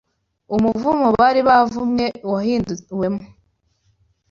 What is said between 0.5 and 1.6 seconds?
umuvumo bari